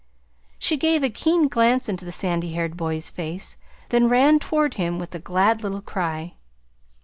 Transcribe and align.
She 0.57 0.77
gave 0.77 1.03
a 1.03 1.11
keen 1.11 1.47
glance 1.47 1.87
into 1.87 2.05
the 2.05 2.11
sandy 2.11 2.53
haired 2.53 2.75
boy's 2.75 3.11
face, 3.11 3.55
then 3.89 4.09
ran 4.09 4.39
toward 4.39 4.73
him 4.73 4.97
with 4.97 5.13
a 5.13 5.19
glad 5.19 5.61
little 5.61 5.83
cry. 5.83 6.37